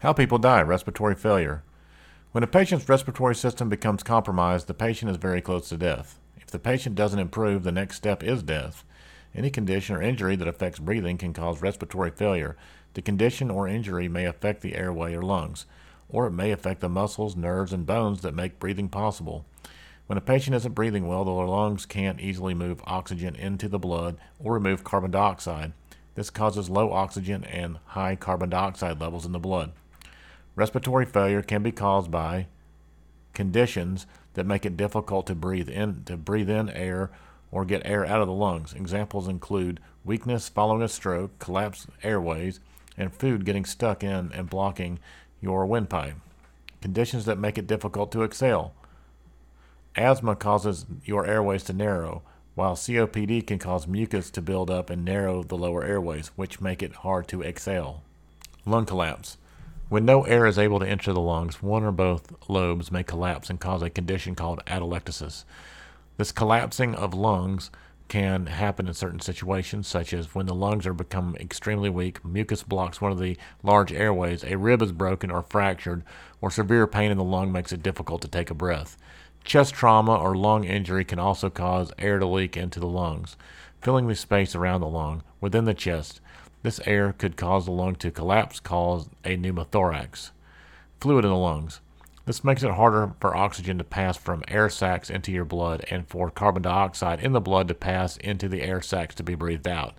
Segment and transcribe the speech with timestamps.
[0.00, 1.64] How people die respiratory failure.
[2.30, 6.20] When a patient's respiratory system becomes compromised, the patient is very close to death.
[6.36, 8.84] If the patient doesn't improve, the next step is death.
[9.34, 12.56] Any condition or injury that affects breathing can cause respiratory failure.
[12.94, 15.66] The condition or injury may affect the airway or lungs,
[16.08, 19.46] or it may affect the muscles, nerves, and bones that make breathing possible.
[20.06, 24.16] When a patient isn't breathing well, their lungs can't easily move oxygen into the blood
[24.38, 25.72] or remove carbon dioxide.
[26.14, 29.72] This causes low oxygen and high carbon dioxide levels in the blood.
[30.58, 32.48] Respiratory failure can be caused by
[33.32, 37.12] conditions that make it difficult to breathe in to breathe in air
[37.52, 38.72] or get air out of the lungs.
[38.72, 42.58] Examples include weakness following a stroke, collapsed airways,
[42.96, 44.98] and food getting stuck in and blocking
[45.40, 46.16] your windpipe.
[46.80, 48.74] Conditions that make it difficult to exhale.
[49.94, 52.22] Asthma causes your airways to narrow,
[52.56, 56.82] while COPD can cause mucus to build up and narrow the lower airways, which make
[56.82, 58.02] it hard to exhale.
[58.66, 59.36] Lung collapse.
[59.88, 63.48] When no air is able to enter the lungs, one or both lobes may collapse
[63.48, 65.44] and cause a condition called atelectasis.
[66.18, 67.70] This collapsing of lungs
[68.08, 72.62] can happen in certain situations, such as when the lungs are become extremely weak, mucus
[72.62, 76.02] blocks one of the large airways, a rib is broken or fractured,
[76.42, 78.98] or severe pain in the lung makes it difficult to take a breath.
[79.42, 83.38] Chest trauma or lung injury can also cause air to leak into the lungs,
[83.80, 86.20] filling the space around the lung within the chest.
[86.62, 90.30] This air could cause the lung to collapse, cause a pneumothorax.
[91.00, 91.80] Fluid in the lungs.
[92.26, 96.06] This makes it harder for oxygen to pass from air sacs into your blood and
[96.06, 99.68] for carbon dioxide in the blood to pass into the air sacs to be breathed
[99.68, 99.94] out.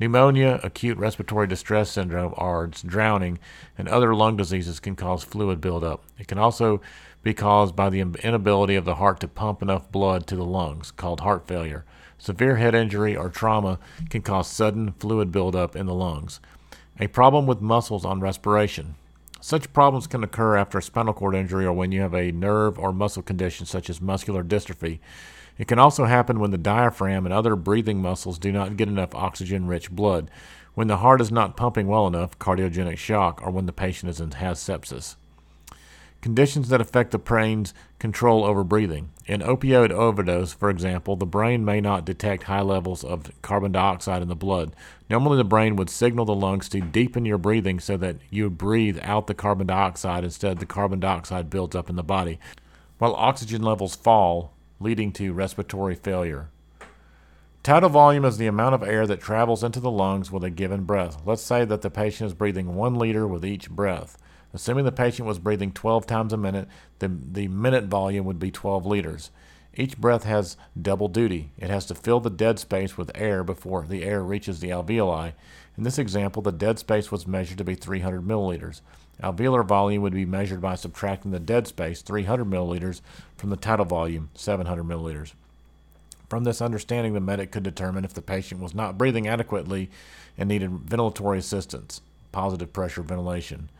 [0.00, 3.38] Pneumonia, acute respiratory distress syndrome, ARDS, drowning,
[3.76, 6.04] and other lung diseases can cause fluid buildup.
[6.18, 6.80] It can also
[7.24, 10.92] be caused by the inability of the heart to pump enough blood to the lungs,
[10.92, 11.84] called heart failure.
[12.16, 16.40] Severe head injury or trauma can cause sudden fluid buildup in the lungs.
[17.00, 18.94] A problem with muscles on respiration.
[19.40, 22.78] Such problems can occur after a spinal cord injury or when you have a nerve
[22.78, 24.98] or muscle condition such as muscular dystrophy.
[25.58, 29.14] It can also happen when the diaphragm and other breathing muscles do not get enough
[29.14, 30.30] oxygen rich blood,
[30.74, 34.18] when the heart is not pumping well enough, cardiogenic shock, or when the patient is
[34.18, 35.16] has sepsis.
[36.20, 39.10] Conditions that affect the brain's control over breathing.
[39.26, 44.20] In opioid overdose, for example, the brain may not detect high levels of carbon dioxide
[44.20, 44.74] in the blood.
[45.08, 48.98] Normally, the brain would signal the lungs to deepen your breathing so that you breathe
[49.02, 52.40] out the carbon dioxide instead the carbon dioxide builds up in the body,
[52.98, 56.48] while oxygen levels fall, leading to respiratory failure.
[57.62, 60.82] Tidal volume is the amount of air that travels into the lungs with a given
[60.82, 61.18] breath.
[61.24, 64.16] Let's say that the patient is breathing one liter with each breath.
[64.54, 66.68] Assuming the patient was breathing 12 times a minute,
[67.00, 69.30] the, the minute volume would be 12 liters.
[69.74, 71.50] Each breath has double duty.
[71.58, 75.34] It has to fill the dead space with air before the air reaches the alveoli.
[75.76, 78.80] In this example, the dead space was measured to be 300 milliliters.
[79.22, 83.00] Alveolar volume would be measured by subtracting the dead space, 300 milliliters,
[83.36, 85.32] from the tidal volume, 700 milliliters.
[86.28, 89.90] From this understanding, the medic could determine if the patient was not breathing adequately
[90.36, 92.00] and needed ventilatory assistance,
[92.32, 93.70] positive pressure ventilation.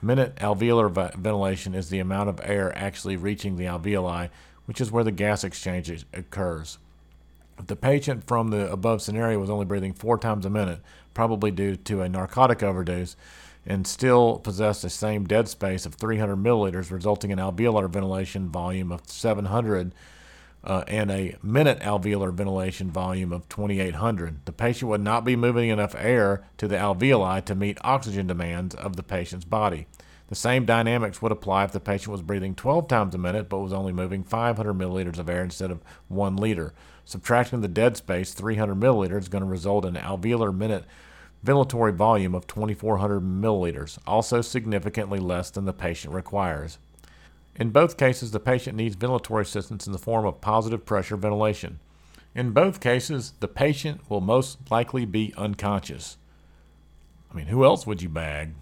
[0.00, 4.30] Minute alveolar ventilation is the amount of air actually reaching the alveoli,
[4.66, 6.78] which is where the gas exchange occurs.
[7.58, 10.80] If the patient from the above scenario was only breathing four times a minute,
[11.14, 13.16] probably due to a narcotic overdose,
[13.66, 18.92] and still possessed the same dead space of 300 milliliters, resulting in alveolar ventilation volume
[18.92, 19.92] of 700
[20.64, 24.44] uh, and a minute alveolar ventilation volume of 2800.
[24.44, 28.74] The patient would not be moving enough air to the alveoli to meet oxygen demands
[28.74, 29.86] of the patient's body.
[30.28, 33.60] The same dynamics would apply if the patient was breathing 12 times a minute but
[33.60, 36.74] was only moving 500 milliliters of air instead of 1 liter.
[37.04, 40.84] Subtracting the dead space, 300 milliliters, is going to result in an alveolar minute
[41.44, 46.78] ventilatory volume of 2400 milliliters, also significantly less than the patient requires.
[47.58, 51.80] In both cases, the patient needs ventilatory assistance in the form of positive pressure ventilation.
[52.34, 56.18] In both cases, the patient will most likely be unconscious.
[57.32, 58.54] I mean, who else would you bag?